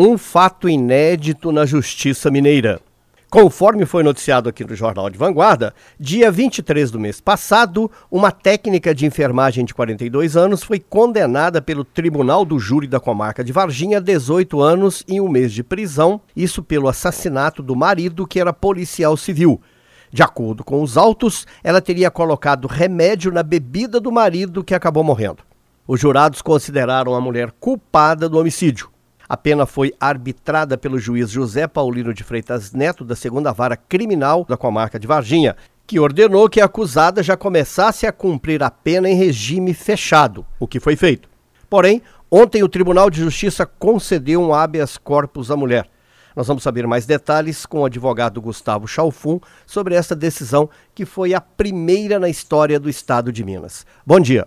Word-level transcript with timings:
um 0.00 0.16
fato 0.16 0.68
inédito 0.68 1.50
na 1.50 1.66
Justiça 1.66 2.30
Mineira. 2.30 2.80
Conforme 3.28 3.84
foi 3.84 4.04
noticiado 4.04 4.48
aqui 4.48 4.64
no 4.64 4.76
Jornal 4.76 5.10
de 5.10 5.18
Vanguarda, 5.18 5.74
dia 5.98 6.30
23 6.30 6.92
do 6.92 7.00
mês 7.00 7.20
passado, 7.20 7.90
uma 8.08 8.30
técnica 8.30 8.94
de 8.94 9.06
enfermagem 9.06 9.64
de 9.64 9.74
42 9.74 10.36
anos 10.36 10.62
foi 10.62 10.78
condenada 10.78 11.60
pelo 11.60 11.82
Tribunal 11.82 12.44
do 12.44 12.60
Júri 12.60 12.86
da 12.86 13.00
Comarca 13.00 13.42
de 13.42 13.50
Varginha 13.50 13.98
a 13.98 14.00
18 14.00 14.62
anos 14.62 15.02
e 15.08 15.20
um 15.20 15.28
mês 15.28 15.52
de 15.52 15.64
prisão, 15.64 16.20
isso 16.34 16.62
pelo 16.62 16.86
assassinato 16.86 17.60
do 17.60 17.74
marido, 17.74 18.24
que 18.24 18.38
era 18.38 18.52
policial 18.52 19.16
civil. 19.16 19.60
De 20.12 20.22
acordo 20.22 20.62
com 20.62 20.80
os 20.80 20.96
autos, 20.96 21.44
ela 21.62 21.80
teria 21.80 22.08
colocado 22.08 22.68
remédio 22.68 23.32
na 23.32 23.42
bebida 23.42 23.98
do 23.98 24.12
marido, 24.12 24.62
que 24.62 24.76
acabou 24.76 25.02
morrendo. 25.02 25.42
Os 25.88 25.98
jurados 25.98 26.40
consideraram 26.40 27.16
a 27.16 27.20
mulher 27.20 27.50
culpada 27.58 28.28
do 28.28 28.38
homicídio. 28.38 28.88
A 29.28 29.36
pena 29.36 29.66
foi 29.66 29.92
arbitrada 30.00 30.78
pelo 30.78 30.98
juiz 30.98 31.28
José 31.28 31.66
Paulino 31.66 32.14
de 32.14 32.24
Freitas 32.24 32.72
Neto, 32.72 33.04
da 33.04 33.14
segunda 33.14 33.52
vara 33.52 33.76
criminal 33.76 34.42
da 34.48 34.56
comarca 34.56 34.98
de 34.98 35.06
Varginha, 35.06 35.54
que 35.86 36.00
ordenou 36.00 36.48
que 36.48 36.62
a 36.62 36.64
acusada 36.64 37.22
já 37.22 37.36
começasse 37.36 38.06
a 38.06 38.12
cumprir 38.12 38.62
a 38.62 38.70
pena 38.70 39.06
em 39.06 39.14
regime 39.14 39.74
fechado, 39.74 40.46
o 40.58 40.66
que 40.66 40.80
foi 40.80 40.96
feito. 40.96 41.28
Porém, 41.68 42.00
ontem 42.30 42.62
o 42.62 42.68
Tribunal 42.70 43.10
de 43.10 43.20
Justiça 43.20 43.66
concedeu 43.66 44.40
um 44.40 44.54
habeas 44.54 44.96
corpus 44.96 45.50
à 45.50 45.56
mulher. 45.56 45.86
Nós 46.34 46.46
vamos 46.46 46.62
saber 46.62 46.86
mais 46.86 47.04
detalhes 47.04 47.66
com 47.66 47.80
o 47.80 47.84
advogado 47.84 48.40
Gustavo 48.40 48.88
Chalfun 48.88 49.40
sobre 49.66 49.94
essa 49.94 50.16
decisão 50.16 50.70
que 50.94 51.04
foi 51.04 51.34
a 51.34 51.40
primeira 51.40 52.18
na 52.18 52.30
história 52.30 52.80
do 52.80 52.88
estado 52.88 53.30
de 53.30 53.44
Minas. 53.44 53.84
Bom 54.06 54.20
dia. 54.20 54.46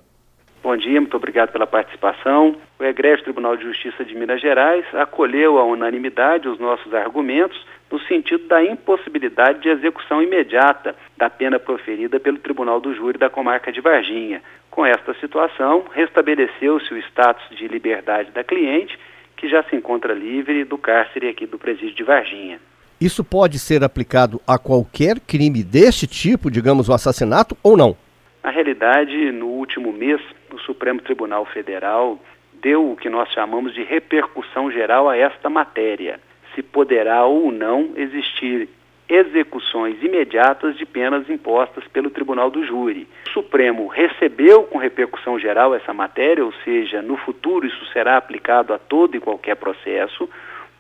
Bom 0.64 0.78
dia, 0.78 1.02
muito 1.02 1.18
obrigado 1.18 1.52
pela 1.52 1.66
participação. 1.66 2.56
O 2.80 2.84
Egrégio 2.84 3.24
Tribunal 3.24 3.58
de 3.58 3.64
Justiça 3.64 4.06
de 4.06 4.14
Minas 4.14 4.40
Gerais 4.40 4.86
acolheu 4.94 5.58
à 5.58 5.66
unanimidade 5.66 6.48
os 6.48 6.60
nossos 6.60 6.94
argumentos 6.94 7.60
no 7.92 8.00
sentido 8.02 8.48
da 8.48 8.64
impossibilidade 8.64 9.60
de 9.60 9.70
execução 9.70 10.22
imediata 10.22 10.96
da 11.18 11.32
pena 11.32 11.58
proferida 11.58 12.20
pelo 12.20 12.38
Tribunal 12.38 12.80
do 12.80 12.94
Júri 12.94 13.18
da 13.18 13.28
Comarca 13.28 13.72
de 13.72 13.82
Varginha. 13.82 14.44
Com 14.70 14.86
esta 14.86 15.16
situação, 15.16 15.86
restabeleceu-se 15.92 16.94
o 16.94 16.98
status 16.98 17.44
de 17.58 17.68
liberdade 17.68 18.30
da 18.30 18.44
cliente, 18.44 19.00
que 19.36 19.50
já 19.50 19.64
se 19.64 19.76
encontra 19.76 20.14
livre 20.14 20.64
do 20.64 20.78
cárcere 20.78 21.28
aqui 21.28 21.48
do 21.48 21.58
presídio 21.58 21.96
de 21.96 22.04
Varginha. 22.04 22.60
Isso 23.02 23.24
pode 23.24 23.58
ser 23.58 23.84
aplicado 23.84 24.40
a 24.46 24.60
qualquer 24.60 25.20
crime 25.20 25.64
deste 25.64 26.06
tipo, 26.06 26.52
digamos 26.52 26.88
o 26.88 26.94
assassinato, 26.94 27.58
ou 27.64 27.76
não? 27.76 27.98
Na 28.44 28.52
realidade, 28.52 29.32
no 29.32 29.48
último 29.48 29.92
mês, 29.92 30.22
o 30.56 30.60
Supremo 30.60 31.02
Tribunal 31.02 31.46
Federal 31.46 32.20
deu 32.54 32.92
o 32.92 32.96
que 32.96 33.10
nós 33.10 33.30
chamamos 33.32 33.74
de 33.74 33.84
repercussão 33.84 34.72
geral 34.72 35.10
a 35.10 35.18
esta 35.18 35.50
matéria. 35.50 36.20
Se 36.54 36.62
poderá 36.62 37.26
ou 37.26 37.52
não 37.52 37.92
existir 37.96 38.70
execuções 39.12 40.02
imediatas 40.02 40.78
de 40.78 40.86
penas 40.86 41.30
impostas 41.30 41.86
pelo 41.90 42.10
Tribunal 42.10 42.50
do 42.50 42.66
Júri. 42.66 43.08
O 43.28 43.30
Supremo 43.32 43.88
recebeu 43.88 44.64
com 44.64 44.78
repercussão 44.78 45.38
geral 45.38 45.76
essa 45.76 45.94
matéria, 45.94 46.46
ou 46.46 46.54
seja, 46.64 47.02
no 47.02 47.18
futuro 47.18 47.68
isso 47.68 47.86
será 47.92 48.16
aplicado 48.16 48.74
a 48.74 48.78
todo 48.78 49.18
e 49.18 49.20
qualquer 49.20 49.56
processo, 49.56 50.30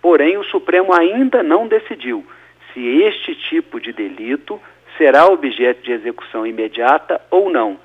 porém 0.02 0.38
o 0.38 0.46
Supremo 0.46 0.94
ainda 0.94 1.44
não 1.44 1.68
decidiu 1.68 2.26
se 2.74 2.80
este 3.04 3.36
tipo 3.36 3.82
de 3.82 3.92
delito 3.92 4.62
será 4.98 5.28
objeto 5.28 5.84
de 5.84 5.92
execução 5.92 6.48
imediata 6.48 7.22
ou 7.30 7.50
não. 7.50 7.78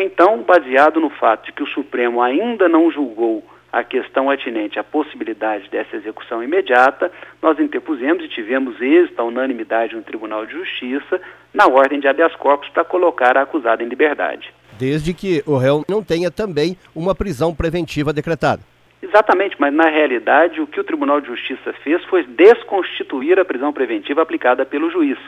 Então, 0.00 0.44
baseado 0.44 1.00
no 1.00 1.10
fato 1.10 1.46
de 1.46 1.52
que 1.52 1.64
o 1.64 1.66
Supremo 1.66 2.22
ainda 2.22 2.68
não 2.68 2.88
julgou 2.88 3.44
a 3.72 3.82
questão 3.82 4.30
atinente 4.30 4.78
à 4.78 4.84
possibilidade 4.84 5.68
dessa 5.70 5.96
execução 5.96 6.40
imediata, 6.40 7.10
nós 7.42 7.58
interpusemos 7.58 8.24
e 8.24 8.28
tivemos 8.28 8.80
êxito, 8.80 9.20
a 9.20 9.24
unanimidade 9.24 9.96
no 9.96 10.02
Tribunal 10.02 10.46
de 10.46 10.52
Justiça, 10.52 11.20
na 11.52 11.66
ordem 11.66 11.98
de 11.98 12.06
habeas 12.06 12.32
corpus 12.36 12.68
para 12.68 12.84
colocar 12.84 13.36
a 13.36 13.42
acusada 13.42 13.82
em 13.82 13.88
liberdade. 13.88 14.54
Desde 14.78 15.12
que 15.12 15.42
o 15.44 15.56
réu 15.56 15.84
não 15.88 16.00
tenha 16.00 16.30
também 16.30 16.78
uma 16.94 17.12
prisão 17.12 17.52
preventiva 17.52 18.12
decretada. 18.12 18.62
Exatamente, 19.02 19.56
mas 19.58 19.74
na 19.74 19.88
realidade 19.88 20.60
o 20.60 20.66
que 20.68 20.78
o 20.78 20.84
Tribunal 20.84 21.20
de 21.20 21.26
Justiça 21.26 21.72
fez 21.82 22.04
foi 22.04 22.22
desconstituir 22.22 23.40
a 23.40 23.44
prisão 23.44 23.72
preventiva 23.72 24.22
aplicada 24.22 24.64
pelo 24.64 24.92
juiz. 24.92 25.18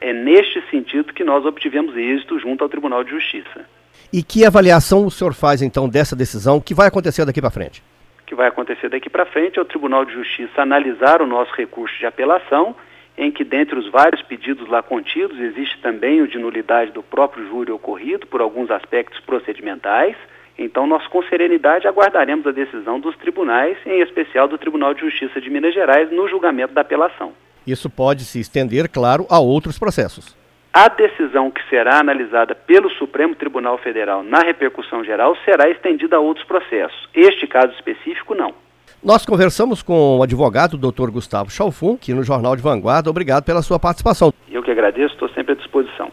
É 0.00 0.12
neste 0.12 0.62
sentido 0.70 1.12
que 1.12 1.24
nós 1.24 1.44
obtivemos 1.44 1.96
êxito 1.96 2.38
junto 2.38 2.62
ao 2.62 2.70
Tribunal 2.70 3.02
de 3.02 3.10
Justiça. 3.10 3.66
E 4.12 4.22
que 4.22 4.44
avaliação 4.44 5.06
o 5.06 5.10
senhor 5.10 5.34
faz 5.34 5.62
então 5.62 5.88
dessa 5.88 6.14
decisão? 6.14 6.56
O 6.56 6.62
que 6.62 6.74
vai 6.74 6.88
acontecer 6.88 7.24
daqui 7.24 7.40
para 7.40 7.50
frente? 7.50 7.82
O 8.22 8.26
que 8.26 8.34
vai 8.34 8.48
acontecer 8.48 8.88
daqui 8.88 9.10
para 9.10 9.26
frente 9.26 9.58
é 9.58 9.62
o 9.62 9.64
Tribunal 9.64 10.04
de 10.04 10.12
Justiça 10.12 10.62
analisar 10.62 11.20
o 11.20 11.26
nosso 11.26 11.52
recurso 11.54 11.98
de 11.98 12.06
apelação, 12.06 12.74
em 13.16 13.30
que 13.30 13.44
dentre 13.44 13.78
os 13.78 13.90
vários 13.90 14.22
pedidos 14.22 14.68
lá 14.68 14.82
contidos 14.82 15.38
existe 15.38 15.78
também 15.80 16.20
o 16.22 16.28
de 16.28 16.38
nulidade 16.38 16.90
do 16.90 17.02
próprio 17.02 17.46
júri 17.48 17.70
ocorrido 17.70 18.26
por 18.26 18.40
alguns 18.40 18.70
aspectos 18.70 19.20
procedimentais. 19.20 20.16
Então, 20.56 20.86
nós 20.86 21.06
com 21.08 21.22
serenidade 21.24 21.86
aguardaremos 21.86 22.46
a 22.46 22.52
decisão 22.52 23.00
dos 23.00 23.16
tribunais, 23.16 23.76
em 23.84 24.00
especial 24.00 24.48
do 24.48 24.56
Tribunal 24.56 24.94
de 24.94 25.00
Justiça 25.00 25.40
de 25.40 25.50
Minas 25.50 25.74
Gerais, 25.74 26.10
no 26.10 26.28
julgamento 26.28 26.72
da 26.72 26.80
apelação. 26.80 27.32
Isso 27.66 27.90
pode 27.90 28.24
se 28.24 28.38
estender, 28.38 28.88
claro, 28.88 29.26
a 29.28 29.40
outros 29.40 29.78
processos. 29.78 30.36
A 30.76 30.88
decisão 30.88 31.52
que 31.52 31.62
será 31.70 32.00
analisada 32.00 32.52
pelo 32.52 32.90
Supremo 32.90 33.36
Tribunal 33.36 33.78
Federal 33.78 34.24
na 34.24 34.40
repercussão 34.40 35.04
geral 35.04 35.36
será 35.44 35.70
estendida 35.70 36.16
a 36.16 36.18
outros 36.18 36.44
processos. 36.44 37.08
Este 37.14 37.46
caso 37.46 37.72
específico, 37.74 38.34
não. 38.34 38.52
Nós 39.00 39.24
conversamos 39.24 39.84
com 39.84 40.18
o 40.18 40.22
advogado 40.24 40.76
Dr. 40.76 41.10
Gustavo 41.12 41.48
Chalfun, 41.48 41.94
aqui 41.94 42.12
no 42.12 42.24
Jornal 42.24 42.56
de 42.56 42.62
Vanguarda. 42.62 43.08
Obrigado 43.08 43.44
pela 43.44 43.62
sua 43.62 43.78
participação. 43.78 44.32
Eu 44.50 44.64
que 44.64 44.70
agradeço, 44.72 45.14
estou 45.14 45.28
sempre 45.28 45.52
à 45.52 45.54
disposição. 45.54 46.10